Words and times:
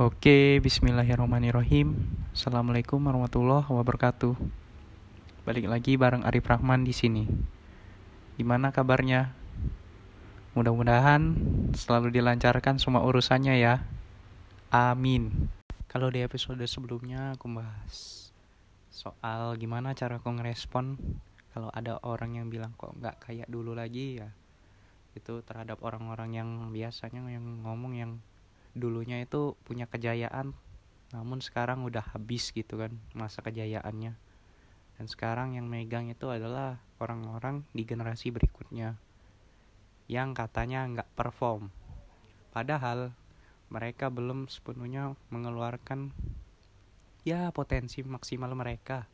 Oke, 0.00 0.64
bismillahirrahmanirrahim. 0.64 1.92
Assalamualaikum 2.32 2.96
warahmatullahi 3.04 3.68
wabarakatuh. 3.68 4.32
Balik 5.44 5.68
lagi 5.68 6.00
bareng 6.00 6.24
Arif 6.24 6.48
Rahman 6.48 6.88
di 6.88 6.96
sini. 6.96 7.28
Gimana 8.40 8.72
kabarnya? 8.72 9.36
Mudah-mudahan 10.56 11.36
selalu 11.76 12.16
dilancarkan 12.16 12.80
semua 12.80 13.04
urusannya 13.04 13.60
ya. 13.60 13.84
Amin. 14.72 15.52
Kalau 15.84 16.08
di 16.08 16.24
episode 16.24 16.64
sebelumnya 16.64 17.36
aku 17.36 17.60
bahas 17.60 18.32
soal 18.88 19.52
gimana 19.60 19.92
cara 19.92 20.16
aku 20.16 20.32
ngerespon 20.32 20.96
kalau 21.52 21.68
ada 21.76 22.00
orang 22.08 22.40
yang 22.40 22.48
bilang 22.48 22.72
kok 22.80 22.96
nggak 22.96 23.20
kayak 23.20 23.52
dulu 23.52 23.76
lagi 23.76 24.24
ya. 24.24 24.32
Itu 25.12 25.44
terhadap 25.44 25.84
orang-orang 25.84 26.32
yang 26.32 26.48
biasanya 26.72 27.20
yang 27.28 27.44
ngomong 27.68 28.00
yang 28.00 28.16
dulunya 28.74 29.22
itu 29.22 29.58
punya 29.66 29.90
kejayaan 29.90 30.54
namun 31.10 31.42
sekarang 31.42 31.82
udah 31.82 32.14
habis 32.14 32.54
gitu 32.54 32.78
kan 32.78 32.94
masa 33.18 33.42
kejayaannya. 33.42 34.14
Dan 34.94 35.06
sekarang 35.10 35.58
yang 35.58 35.66
megang 35.66 36.06
itu 36.06 36.30
adalah 36.30 36.78
orang-orang 37.02 37.66
di 37.74 37.82
generasi 37.82 38.30
berikutnya 38.30 38.94
yang 40.06 40.36
katanya 40.38 40.86
nggak 40.86 41.10
perform. 41.18 41.74
Padahal 42.54 43.10
mereka 43.74 44.06
belum 44.06 44.46
sepenuhnya 44.46 45.18
mengeluarkan 45.34 46.14
ya 47.26 47.50
potensi 47.50 48.06
maksimal 48.06 48.54
mereka. 48.54 49.10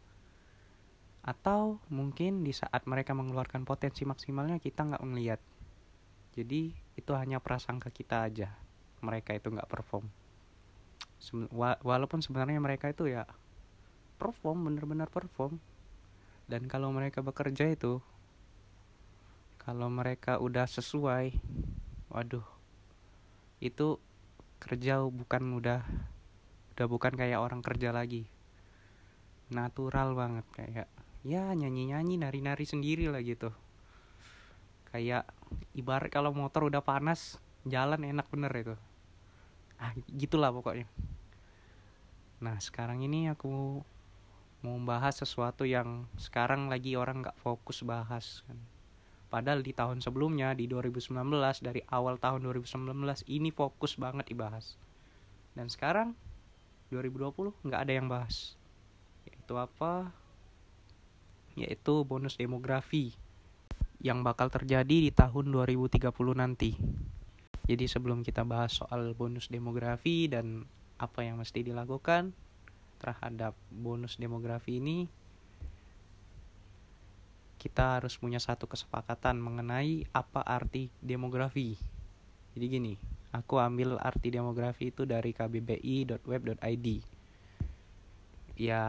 Atau 1.24 1.80
mungkin 1.88 2.44
di 2.44 2.52
saat 2.52 2.84
mereka 2.84 3.16
mengeluarkan 3.16 3.64
potensi 3.64 4.04
maksimalnya 4.04 4.60
kita 4.60 4.84
nggak 4.84 5.04
melihat 5.06 5.40
jadi 6.36 6.76
itu 6.76 7.12
hanya 7.16 7.40
prasangka 7.40 7.88
kita 7.88 8.28
aja 8.28 8.52
mereka 9.06 9.38
itu 9.38 9.54
nggak 9.54 9.70
perform. 9.70 10.10
Walaupun 11.86 12.18
sebenarnya 12.18 12.58
mereka 12.58 12.90
itu 12.90 13.06
ya 13.06 13.22
perform 14.18 14.66
bener-bener 14.66 15.06
perform. 15.06 15.62
Dan 16.46 16.66
kalau 16.66 16.90
mereka 16.90 17.22
bekerja 17.22 17.70
itu 17.70 18.02
kalau 19.62 19.90
mereka 19.90 20.38
udah 20.38 20.62
sesuai 20.66 21.34
waduh 22.06 22.46
itu 23.58 23.98
kerja 24.62 25.02
bukan 25.02 25.42
udah 25.58 25.82
udah 26.78 26.86
bukan 26.86 27.12
kayak 27.18 27.42
orang 27.42 27.66
kerja 27.66 27.90
lagi. 27.90 28.30
Natural 29.50 30.14
banget 30.14 30.46
kayak 30.54 30.88
ya 31.26 31.50
nyanyi-nyanyi 31.50 32.22
nari-nari 32.22 32.62
sendiri 32.62 33.10
lah 33.10 33.18
gitu. 33.26 33.50
Kayak 34.94 35.26
ibarat 35.74 36.14
kalau 36.14 36.30
motor 36.30 36.70
udah 36.70 36.86
panas 36.86 37.42
jalan 37.66 38.06
enak 38.06 38.30
bener 38.30 38.54
itu 38.54 38.74
ah 39.76 39.92
gitulah 40.08 40.52
pokoknya. 40.52 40.88
Nah 42.40 42.56
sekarang 42.60 43.04
ini 43.04 43.32
aku 43.32 43.80
mau 44.64 44.76
bahas 44.82 45.16
sesuatu 45.20 45.62
yang 45.62 46.08
sekarang 46.16 46.68
lagi 46.72 46.96
orang 46.96 47.24
nggak 47.24 47.38
fokus 47.40 47.84
bahas 47.84 48.42
kan. 48.48 48.58
Padahal 49.26 49.60
di 49.60 49.74
tahun 49.74 50.00
sebelumnya 50.00 50.54
di 50.54 50.70
2019 50.70 51.12
dari 51.60 51.82
awal 51.90 52.16
tahun 52.16 52.46
2019 52.46 53.26
ini 53.26 53.50
fokus 53.50 53.98
banget 53.98 54.30
dibahas. 54.30 54.78
Dan 55.52 55.66
sekarang 55.68 56.14
2020 56.94 57.52
nggak 57.66 57.80
ada 57.82 57.92
yang 57.92 58.06
bahas. 58.06 58.54
Yaitu 59.26 59.54
apa? 59.58 60.14
Yaitu 61.58 62.06
bonus 62.06 62.38
demografi 62.38 63.16
yang 63.98 64.20
bakal 64.22 64.52
terjadi 64.52 65.08
di 65.08 65.10
tahun 65.10 65.50
2030 65.50 66.12
nanti 66.36 66.76
jadi 67.66 67.90
sebelum 67.90 68.22
kita 68.22 68.46
bahas 68.46 68.78
soal 68.78 69.10
bonus 69.18 69.50
demografi 69.50 70.30
dan 70.30 70.70
apa 71.02 71.26
yang 71.26 71.42
mesti 71.42 71.66
dilakukan 71.66 72.30
terhadap 73.02 73.58
bonus 73.74 74.14
demografi 74.22 74.78
ini, 74.78 75.10
kita 77.58 77.98
harus 77.98 78.14
punya 78.22 78.38
satu 78.38 78.70
kesepakatan 78.70 79.42
mengenai 79.42 80.06
apa 80.14 80.46
arti 80.46 80.94
demografi. 81.02 81.74
Jadi 82.54 82.66
gini, 82.70 82.94
aku 83.34 83.58
ambil 83.58 83.98
arti 83.98 84.30
demografi 84.30 84.94
itu 84.94 85.02
dari 85.02 85.34
kbbi.web.id. 85.34 86.86
Ya, 88.56 88.82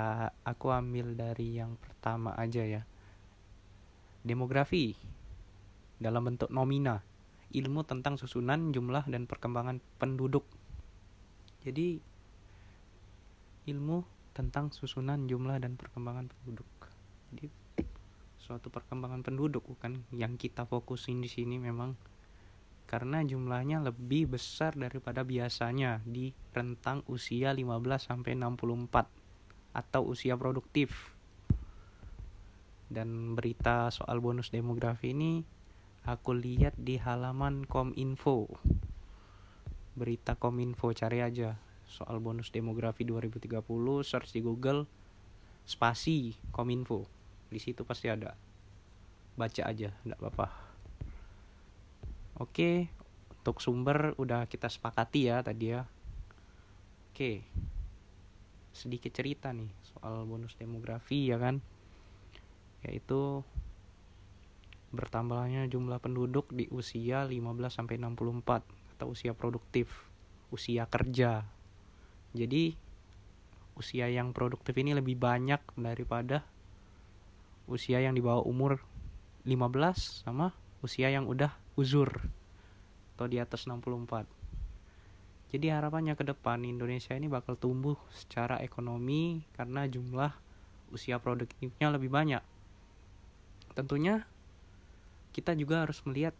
aku 0.46 0.69
ambil 0.69 1.18
dari 1.18 1.57
yang 1.57 1.75
pertama 1.81 2.38
aja 2.38 2.62
ya. 2.62 2.85
Demografi 4.22 4.94
dalam 5.97 6.30
bentuk 6.30 6.53
nomina 6.53 7.01
ilmu 7.56 7.84
tentang 7.88 8.19
susunan, 8.19 8.75
jumlah, 8.75 9.08
dan 9.08 9.30
perkembangan 9.30 9.80
penduduk. 10.02 10.44
Jadi, 11.63 12.00
ilmu 13.68 14.03
tentang 14.35 14.72
susunan, 14.72 15.28
jumlah, 15.28 15.59
dan 15.59 15.80
perkembangan 15.80 16.28
penduduk. 16.31 16.69
Jadi, 17.31 17.47
suatu 18.47 18.72
perkembangan 18.72 19.28
penduduk 19.28 19.68
bukan 19.68 20.07
yang 20.16 20.40
kita 20.40 20.63
fokusin 20.63 21.19
di 21.19 21.28
sini 21.28 21.59
memang 21.59 22.00
karena 22.88 23.19
jumlahnya 23.19 23.84
lebih 23.84 24.40
besar 24.40 24.72
daripada 24.80 25.28
biasanya 25.28 26.00
di 26.07 26.31
rentang 26.56 27.03
usia 27.12 27.52
15 27.52 27.68
sampai 28.00 28.40
64 28.40 29.75
atau 29.75 30.02
usia 30.07 30.40
produktif. 30.40 31.12
Dan 32.88 33.36
berita 33.36 33.91
soal 33.91 34.24
bonus 34.24 34.47
demografi 34.47 35.12
ini 35.12 35.44
aku 36.07 36.31
lihat 36.31 36.72
di 36.79 36.95
halaman 36.95 37.68
Kominfo. 37.68 38.47
Berita 40.00 40.40
Kominfo 40.40 40.95
cari 40.95 41.19
aja. 41.19 41.59
Soal 41.84 42.23
bonus 42.23 42.47
demografi 42.47 43.03
2030 43.03 43.59
search 44.07 44.31
di 44.31 44.40
Google 44.40 44.88
spasi 45.68 46.31
Kominfo. 46.56 47.03
Di 47.51 47.59
situ 47.59 47.84
pasti 47.84 48.07
ada. 48.07 48.31
Baca 49.35 49.62
aja 49.68 49.91
enggak 50.07 50.19
apa-apa. 50.23 50.47
Oke 52.39 52.88
untuk 53.44 53.59
sumber 53.59 54.16
udah 54.16 54.47
kita 54.47 54.72
sepakati 54.72 55.28
ya 55.28 55.44
tadi 55.44 55.75
ya. 55.75 55.84
Oke 57.12 57.44
sedikit 58.72 59.09
cerita 59.09 59.51
nih 59.51 59.74
soal 59.84 60.24
bonus 60.24 60.56
demografi 60.56 61.28
ya 61.28 61.35
kan. 61.35 61.59
Yaitu 62.88 63.44
bertambahnya 64.97 65.69
jumlah 65.69 66.02
penduduk 66.02 66.50
di 66.50 66.66
usia 66.74 67.30
15 67.30 67.69
sampai 67.69 68.02
64 68.02 68.66
atau 68.97 69.13
usia 69.13 69.38
produktif, 69.38 70.09
usia 70.50 70.90
kerja. 70.90 71.46
Jadi 72.34 72.74
usia 73.78 74.09
yang 74.09 74.34
produktif 74.34 74.74
ini 74.74 74.97
lebih 74.97 75.13
banyak 75.13 75.62
daripada 75.78 76.41
usia 77.69 78.02
yang 78.02 78.18
di 78.18 78.25
bawah 78.25 78.41
umur 78.41 78.81
15 79.46 80.25
sama 80.25 80.52
usia 80.81 81.13
yang 81.13 81.30
udah 81.30 81.53
uzur 81.78 82.09
atau 83.13 83.30
di 83.30 83.38
atas 83.38 83.69
64. 83.69 84.25
Jadi 85.47 85.72
harapannya 85.72 86.19
ke 86.19 86.28
depan 86.28 86.68
Indonesia 86.68 87.16
ini 87.16 87.31
bakal 87.31 87.56
tumbuh 87.56 87.96
secara 88.12 88.59
ekonomi 88.59 89.46
karena 89.56 89.88
jumlah 89.88 90.36
usia 90.91 91.22
produktifnya 91.24 91.88
lebih 91.94 92.12
banyak. 92.12 92.44
Tentunya 93.72 94.28
kita 95.38 95.53
juga 95.53 95.86
harus 95.86 96.02
melihat 96.09 96.34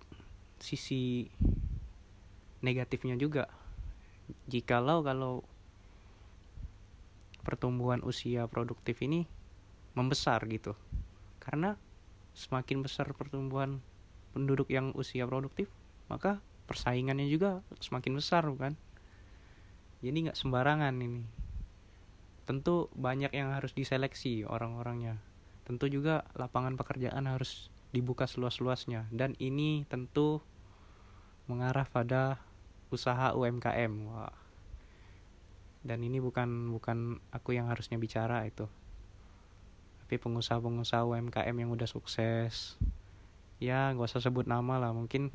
sisi 0.58 1.30
negatifnya 2.66 3.14
juga. 3.14 3.46
Jikalau 4.50 5.06
kalau 5.06 5.46
pertumbuhan 7.46 8.02
usia 8.02 8.50
produktif 8.50 8.98
ini 9.06 9.30
membesar 9.94 10.42
gitu. 10.50 10.74
Karena 11.38 11.78
semakin 12.34 12.82
besar 12.82 13.14
pertumbuhan 13.14 13.86
penduduk 14.34 14.66
yang 14.74 14.90
usia 14.98 15.30
produktif 15.30 15.70
maka 16.10 16.42
persaingannya 16.66 17.30
juga 17.30 17.62
semakin 17.78 18.18
besar 18.18 18.50
bukan? 18.50 18.74
Jadi 20.02 20.18
nggak 20.26 20.38
sembarangan 20.42 20.98
ini. 20.98 21.22
Tentu 22.50 22.90
banyak 22.98 23.30
yang 23.30 23.54
harus 23.54 23.78
diseleksi 23.78 24.42
orang-orangnya. 24.42 25.22
Tentu 25.70 25.86
juga 25.86 26.26
lapangan 26.34 26.80
pekerjaan 26.80 27.30
harus 27.30 27.70
dibuka 27.98 28.30
seluas-luasnya 28.30 29.10
dan 29.10 29.34
ini 29.42 29.82
tentu 29.90 30.46
mengarah 31.50 31.90
pada 31.90 32.38
usaha 32.94 33.34
UMKM. 33.34 33.92
Wah. 34.08 34.36
Dan 35.82 36.04
ini 36.04 36.20
bukan 36.20 36.72
bukan 36.72 37.24
aku 37.32 37.56
yang 37.56 37.72
harusnya 37.72 37.96
bicara 37.96 38.44
itu. 38.44 38.68
Tapi 40.04 40.16
pengusaha-pengusaha 40.20 41.08
UMKM 41.08 41.56
yang 41.56 41.72
udah 41.72 41.88
sukses. 41.88 42.76
Ya, 43.58 43.90
gak 43.96 44.08
usah 44.14 44.22
sebut 44.22 44.46
nama 44.46 44.78
lah, 44.78 44.94
mungkin 44.94 45.34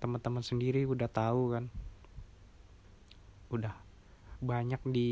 teman-teman 0.00 0.40
sendiri 0.40 0.86
udah 0.86 1.10
tahu 1.10 1.58
kan. 1.58 1.64
Udah 3.52 3.74
banyak 4.38 4.78
di 4.86 5.10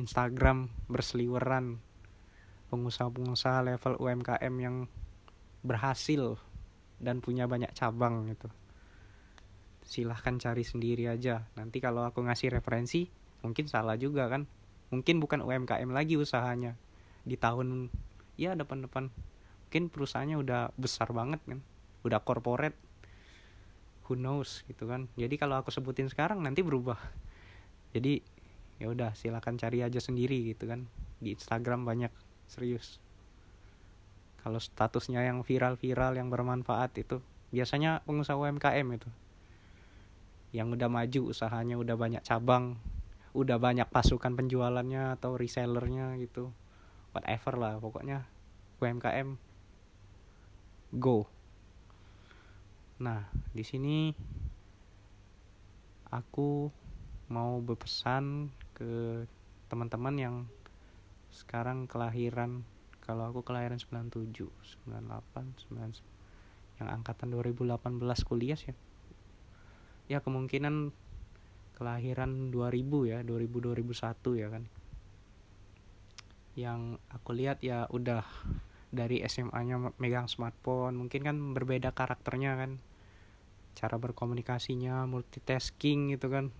Instagram 0.00 0.72
berseliweran 0.88 1.84
pengusaha-pengusaha 2.72 3.60
level 3.68 4.00
UMKM 4.00 4.54
yang 4.56 4.76
berhasil 5.64 6.36
dan 7.00 7.24
punya 7.24 7.48
banyak 7.48 7.72
cabang 7.72 8.28
gitu. 8.28 8.52
Silahkan 9.84 10.36
cari 10.36 10.62
sendiri 10.62 11.08
aja. 11.08 11.48
Nanti 11.56 11.80
kalau 11.80 12.04
aku 12.04 12.20
ngasih 12.24 12.52
referensi 12.52 13.08
mungkin 13.40 13.66
salah 13.66 13.96
juga 13.96 14.28
kan. 14.28 14.44
Mungkin 14.92 15.18
bukan 15.18 15.40
UMKM 15.40 15.90
lagi 15.90 16.20
usahanya. 16.20 16.76
Di 17.24 17.40
tahun 17.40 17.88
ya 18.36 18.52
depan-depan. 18.54 19.08
Mungkin 19.68 19.90
perusahaannya 19.90 20.36
udah 20.38 20.62
besar 20.76 21.10
banget 21.10 21.40
kan. 21.48 21.60
Udah 22.04 22.20
corporate. 22.20 22.76
Who 24.08 24.20
knows 24.20 24.64
gitu 24.68 24.84
kan. 24.84 25.08
Jadi 25.16 25.40
kalau 25.40 25.56
aku 25.56 25.72
sebutin 25.72 26.12
sekarang 26.12 26.44
nanti 26.44 26.60
berubah. 26.60 27.00
Jadi 27.96 28.20
ya 28.80 28.92
udah 28.92 29.16
silakan 29.16 29.56
cari 29.56 29.80
aja 29.80 30.00
sendiri 30.00 30.52
gitu 30.52 30.68
kan. 30.68 30.88
Di 31.20 31.32
Instagram 31.36 31.88
banyak 31.88 32.12
serius 32.48 33.03
kalau 34.44 34.60
statusnya 34.60 35.24
yang 35.24 35.40
viral-viral 35.40 36.20
yang 36.20 36.28
bermanfaat 36.28 36.92
itu 37.00 37.24
biasanya 37.48 38.04
pengusaha 38.04 38.36
UMKM 38.36 38.86
itu. 38.92 39.08
Yang 40.52 40.76
udah 40.78 40.88
maju 40.92 41.20
usahanya 41.32 41.80
udah 41.80 41.96
banyak 41.96 42.20
cabang 42.20 42.76
udah 43.34 43.58
banyak 43.58 43.90
pasukan 43.90 44.38
penjualannya 44.38 45.18
atau 45.18 45.34
resellernya 45.34 46.14
gitu. 46.22 46.54
Whatever 47.10 47.58
lah 47.58 47.74
pokoknya 47.82 48.22
UMKM 48.78 49.34
go. 50.94 51.26
Nah 53.02 53.26
di 53.50 53.66
sini 53.66 54.14
aku 56.14 56.70
mau 57.26 57.58
berpesan 57.58 58.54
ke 58.78 59.26
teman-teman 59.66 60.14
yang 60.14 60.36
sekarang 61.34 61.90
kelahiran 61.90 62.62
kalau 63.04 63.28
aku 63.28 63.44
kelahiran 63.44 63.76
97 63.76 64.48
98 64.88 65.68
99 65.68 66.80
yang 66.80 66.88
angkatan 66.90 67.30
2018 67.30 67.78
kuliah 68.26 68.58
sih. 68.58 68.74
Ya 70.10 70.20
kemungkinan 70.20 70.90
kelahiran 71.78 72.50
2000 72.50 73.10
ya 73.10 73.18
2000 73.22 73.60
2001 73.60 74.40
ya 74.40 74.48
kan. 74.50 74.64
Yang 76.54 76.80
aku 77.10 77.30
lihat 77.36 77.58
ya 77.62 77.86
udah 77.90 78.26
dari 78.94 79.22
SMA-nya 79.26 79.94
megang 79.98 80.30
smartphone 80.30 80.98
mungkin 80.98 81.20
kan 81.22 81.36
berbeda 81.54 81.94
karakternya 81.94 82.58
kan. 82.58 82.80
Cara 83.74 83.98
berkomunikasinya 83.98 85.06
multitasking 85.06 86.14
gitu 86.14 86.30
kan. 86.30 86.50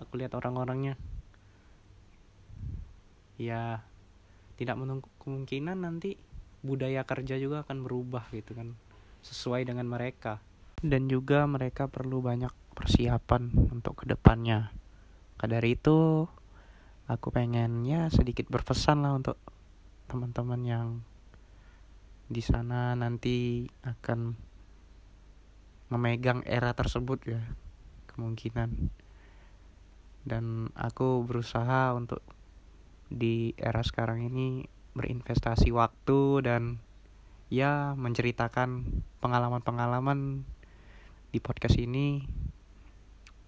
Aku 0.00 0.16
lihat 0.16 0.32
orang-orangnya. 0.36 0.96
Ya 3.40 3.84
tidak 4.56 4.76
menunggu 4.78 5.08
kemungkinan 5.22 5.86
nanti 5.86 6.18
budaya 6.66 7.06
kerja 7.06 7.38
juga 7.38 7.62
akan 7.62 7.86
berubah 7.86 8.26
gitu 8.34 8.58
kan 8.58 8.74
sesuai 9.22 9.64
dengan 9.64 9.86
mereka. 9.86 10.42
Dan 10.82 11.06
juga 11.06 11.46
mereka 11.46 11.86
perlu 11.86 12.18
banyak 12.18 12.50
persiapan 12.74 13.70
untuk 13.70 14.02
ke 14.02 14.10
depannya 14.10 14.82
maka 15.42 15.58
dari 15.58 15.74
itu 15.74 16.22
aku 17.10 17.34
pengen 17.34 17.82
ya 17.82 18.06
sedikit 18.14 18.46
berpesan 18.46 19.02
lah 19.02 19.18
untuk 19.18 19.34
teman-teman 20.06 20.62
yang 20.62 20.88
di 22.30 22.38
sana 22.38 22.94
nanti 22.94 23.66
akan 23.82 24.38
memegang 25.90 26.46
era 26.46 26.70
tersebut 26.78 27.26
ya 27.26 27.42
kemungkinan. 28.14 28.70
Dan 30.22 30.70
aku 30.78 31.26
berusaha 31.26 31.90
untuk 31.90 32.22
di 33.10 33.58
era 33.58 33.82
sekarang 33.82 34.30
ini 34.30 34.62
berinvestasi 34.92 35.72
waktu 35.72 36.44
dan 36.44 36.62
ya 37.52 37.92
menceritakan 37.96 39.02
pengalaman-pengalaman 39.20 40.44
di 41.32 41.38
podcast 41.40 41.76
ini 41.80 42.24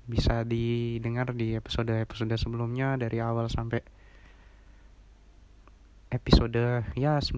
bisa 0.04 0.44
didengar 0.44 1.32
di 1.32 1.56
episode-episode 1.56 2.36
sebelumnya 2.36 3.00
dari 3.00 3.24
awal 3.24 3.48
sampai 3.48 3.80
episode 6.12 6.84
ya 6.92 7.16
19 7.16 7.32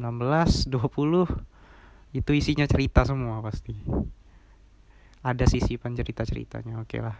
20 0.66 0.74
itu 2.16 2.30
isinya 2.32 2.66
cerita 2.66 3.04
semua 3.04 3.38
pasti. 3.44 3.76
Ada 5.26 5.44
sisi 5.46 5.76
pencerita-ceritanya 5.76 6.82
oke 6.82 6.98
lah. 7.02 7.16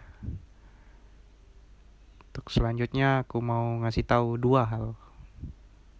Untuk 2.31 2.49
selanjutnya 2.49 3.25
aku 3.25 3.41
mau 3.41 3.77
ngasih 3.83 4.05
tahu 4.05 4.37
dua 4.37 4.63
hal 4.67 4.97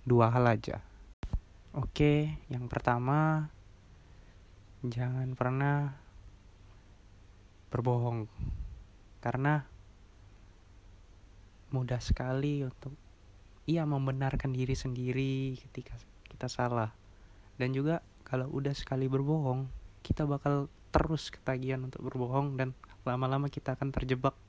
dua 0.08 0.32
hal 0.32 0.48
aja. 0.48 0.80
Oke 1.76 2.40
yang 2.48 2.72
pertama 2.72 3.52
jangan 4.80 5.36
pernah 5.36 6.00
berbohong. 7.68 8.32
Karena 9.20 9.68
mudah 11.76 12.00
sekali 12.00 12.64
untuk 12.64 12.96
ia 13.68 13.84
membenarkan 13.84 14.56
diri 14.56 14.80
sendiri 14.80 15.60
ketika 15.60 16.00
kita 16.32 16.48
salah. 16.48 16.96
Dan 17.60 17.76
juga 17.76 18.00
kalau 18.24 18.48
udah 18.48 18.72
sekali 18.72 19.12
berbohong 19.12 19.68
kita 20.08 20.24
bakal 20.24 20.72
terus 20.96 21.28
ketagihan 21.28 21.84
untuk 21.84 22.08
berbohong 22.08 22.56
dan 22.56 22.72
lama-lama 23.04 23.52
kita 23.52 23.76
akan 23.76 23.92
terjebak 23.92 24.40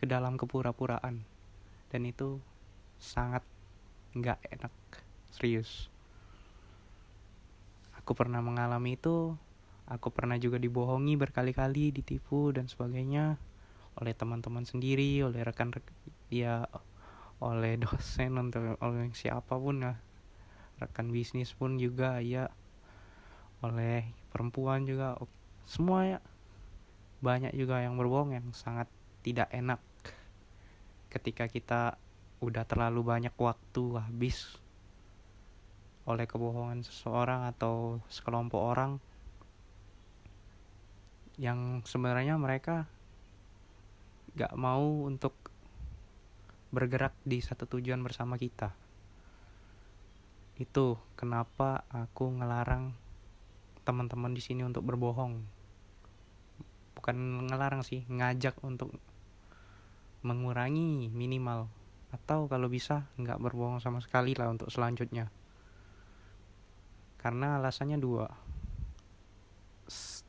ke 0.00 0.08
dalam 0.08 0.40
kepura-puraan. 0.40 1.28
Dan 1.92 2.02
itu 2.08 2.40
sangat 2.96 3.44
nggak 4.16 4.40
enak. 4.48 4.72
Serius. 5.28 5.92
Aku 8.00 8.16
pernah 8.16 8.40
mengalami 8.40 8.96
itu. 8.96 9.36
Aku 9.86 10.10
pernah 10.10 10.34
juga 10.40 10.58
dibohongi 10.58 11.14
berkali-kali 11.14 11.94
ditipu 11.94 12.50
dan 12.50 12.66
sebagainya 12.66 13.38
oleh 13.96 14.12
teman-teman 14.12 14.66
sendiri 14.66 15.24
oleh 15.24 15.40
rekan 15.40 15.72
rekan 15.72 15.94
ya 16.28 16.68
oleh 17.38 17.78
dosen 17.82 18.34
untuk 18.40 18.80
oleh 18.80 19.12
siapa 19.12 19.54
pun 19.54 19.84
ya. 19.84 19.94
Rekan 20.82 21.12
bisnis 21.12 21.52
pun 21.54 21.78
juga 21.78 22.18
ya. 22.24 22.50
Oleh 23.62 24.10
perempuan 24.32 24.88
juga 24.88 25.20
semua 25.68 26.18
ya. 26.18 26.20
Banyak 27.20 27.54
juga 27.54 27.80
yang 27.80 27.94
berbohong 27.96 28.34
yang 28.36 28.46
sangat 28.52 28.88
tidak 29.22 29.48
enak. 29.54 29.80
Ketika 31.08 31.48
kita 31.48 31.96
udah 32.44 32.68
terlalu 32.68 33.00
banyak 33.00 33.32
waktu 33.40 33.84
habis 33.96 34.60
oleh 36.06 36.28
kebohongan 36.28 36.86
seseorang 36.86 37.48
atau 37.50 37.98
sekelompok 38.12 38.62
orang 38.62 38.92
yang 41.36 41.84
sebenarnya 41.84 42.38
mereka 42.38 42.88
gak 44.36 44.52
mau 44.54 45.08
untuk 45.08 45.34
bergerak 46.70 47.16
di 47.24 47.40
satu 47.40 47.64
tujuan 47.66 48.04
bersama 48.04 48.36
kita. 48.36 48.72
Itu 50.56 51.00
kenapa 51.16 51.84
aku 51.92 52.36
ngelarang 52.36 52.96
teman-teman 53.84 54.32
di 54.32 54.44
sini 54.44 54.64
untuk 54.64 54.84
berbohong. 54.84 55.40
Bukan 56.96 57.16
ngelarang 57.48 57.84
sih, 57.84 58.04
ngajak 58.08 58.56
untuk 58.64 58.92
mengurangi 60.24 61.12
minimal 61.12 61.68
atau 62.16 62.48
kalau 62.48 62.72
bisa 62.72 63.04
nggak 63.20 63.36
berbohong 63.36 63.84
sama 63.84 64.00
sekali 64.00 64.32
lah 64.32 64.48
untuk 64.48 64.72
selanjutnya. 64.72 65.28
Karena 67.20 67.60
alasannya 67.60 68.00
dua, 68.00 68.26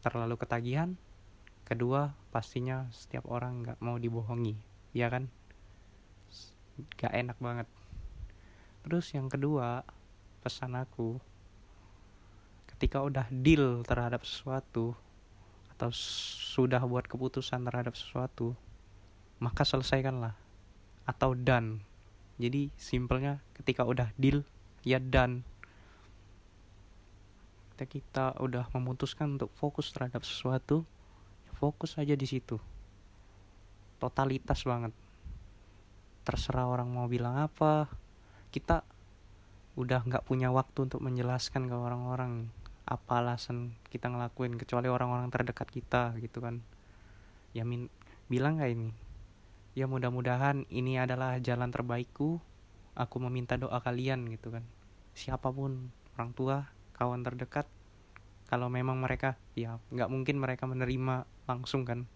terlalu 0.03 0.35
ketagihan, 0.35 0.99
kedua 1.63 2.11
pastinya 2.35 2.91
setiap 2.91 3.23
orang 3.31 3.63
nggak 3.63 3.79
mau 3.79 3.95
dibohongi, 3.95 4.59
ya 4.91 5.07
kan? 5.07 5.31
gak 6.93 7.09
enak 7.09 7.37
banget. 7.41 7.65
Terus 8.85 9.09
yang 9.17 9.27
kedua 9.33 9.81
pesan 10.45 10.77
aku 10.77 11.17
ketika 12.77 13.01
udah 13.01 13.25
deal 13.33 13.81
terhadap 13.81 14.21
sesuatu 14.21 14.93
atau 15.73 15.89
sudah 15.91 16.81
buat 16.85 17.09
keputusan 17.09 17.65
terhadap 17.65 17.97
sesuatu 17.97 18.53
maka 19.41 19.65
selesaikanlah 19.65 20.37
atau 21.07 21.31
done. 21.31 21.79
Jadi 22.37 22.69
simpelnya 22.75 23.39
ketika 23.55 23.87
udah 23.87 24.11
deal 24.19 24.43
ya 24.83 24.99
done. 24.99 25.41
Ketika 27.73 27.87
kita 27.87 28.25
udah 28.43 28.67
memutuskan 28.75 29.39
untuk 29.39 29.49
fokus 29.55 29.89
terhadap 29.95 30.27
sesuatu 30.27 30.83
ya 31.47 31.51
fokus 31.55 31.95
aja 31.95 32.13
di 32.13 32.27
situ. 32.27 32.59
Totalitas 33.97 34.61
banget. 34.67 34.93
Terserah 36.27 36.67
orang 36.67 36.91
mau 36.91 37.07
bilang 37.07 37.39
apa. 37.39 37.87
Kita 38.51 38.83
udah 39.79 40.03
nggak 40.03 40.27
punya 40.27 40.51
waktu 40.51 40.91
untuk 40.91 41.01
menjelaskan 41.01 41.71
ke 41.71 41.75
orang-orang 41.77 42.51
apa 42.87 43.19
alasan 43.19 43.75
kita 43.91 44.07
ngelakuin 44.07 44.55
kecuali 44.57 44.87
orang-orang 44.87 45.31
terdekat 45.31 45.69
kita 45.71 46.13
gitu 46.19 46.43
kan. 46.43 46.59
Ya 47.55 47.63
min 47.63 47.87
bilang 48.27 48.59
nggak 48.59 48.71
ini 48.75 49.06
ya 49.77 49.85
mudah-mudahan 49.85 50.65
ini 50.73 50.97
adalah 50.97 51.37
jalan 51.37 51.69
terbaikku. 51.69 52.41
Aku 52.97 53.21
meminta 53.21 53.61
doa 53.61 53.77
kalian 53.77 54.25
gitu 54.33 54.49
kan. 54.49 54.65
Siapa 55.13 55.53
pun 55.53 55.93
orang 56.17 56.33
tua 56.33 56.65
kawan 56.97 57.21
terdekat 57.21 57.69
kalau 58.49 58.73
memang 58.73 58.97
mereka 58.97 59.37
ya 59.53 59.77
nggak 59.93 60.09
mungkin 60.09 60.41
mereka 60.41 60.65
menerima 60.65 61.29
langsung 61.45 61.85
kan. 61.85 62.09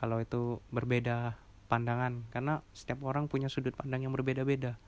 Kalau 0.00 0.24
itu 0.24 0.64
berbeda 0.72 1.36
pandangan 1.68 2.24
karena 2.32 2.64
setiap 2.72 3.04
orang 3.04 3.28
punya 3.28 3.52
sudut 3.52 3.76
pandang 3.76 4.08
yang 4.08 4.16
berbeda-beda. 4.16 4.80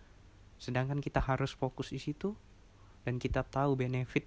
Sedangkan 0.56 1.04
kita 1.04 1.20
harus 1.20 1.52
fokus 1.52 1.92
di 1.92 2.00
situ 2.00 2.32
dan 3.04 3.20
kita 3.20 3.44
tahu 3.44 3.76
benefit 3.76 4.24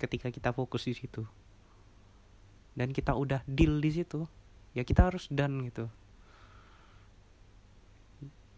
ketika 0.00 0.32
kita 0.32 0.56
fokus 0.56 0.88
di 0.88 0.96
situ. 0.96 1.20
Dan 2.72 2.96
kita 2.96 3.12
udah 3.12 3.44
deal 3.44 3.76
di 3.76 3.92
situ 3.92 4.24
ya 4.72 4.84
kita 4.84 5.12
harus 5.12 5.28
done 5.28 5.68
gitu 5.68 5.88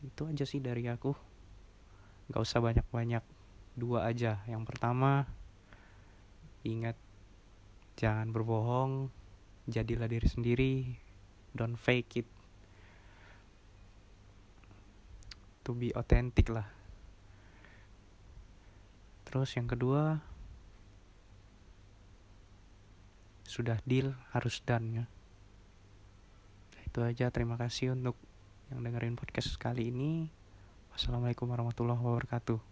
itu 0.02 0.23
aja 0.31 0.45
sih 0.47 0.62
dari 0.62 0.87
aku. 0.87 1.11
Nggak 2.31 2.43
usah 2.45 2.61
banyak-banyak. 2.62 3.25
Dua 3.75 4.07
aja. 4.07 4.43
Yang 4.47 4.62
pertama 4.69 5.26
ingat 6.62 6.95
jangan 7.99 8.31
berbohong. 8.31 9.11
Jadilah 9.67 10.07
diri 10.07 10.28
sendiri. 10.28 10.75
Don't 11.57 11.81
fake 11.81 12.23
it. 12.23 12.28
To 15.67 15.75
be 15.75 15.90
authentic 15.97 16.49
lah. 16.49 16.69
Terus 19.28 19.52
yang 19.61 19.69
kedua 19.69 20.25
sudah 23.45 23.81
deal 23.85 24.17
harus 24.33 24.61
done 24.64 25.05
ya. 25.05 25.05
Itu 26.85 27.05
aja. 27.05 27.28
Terima 27.28 27.61
kasih 27.61 27.93
untuk 27.97 28.17
yang 28.68 28.84
dengerin 28.84 29.16
podcast 29.16 29.56
kali 29.56 29.88
ini. 29.88 30.28
Wassalamualaikum 30.92 31.48
warahmatullahi 31.48 32.00
wabarakatuh 32.00 32.67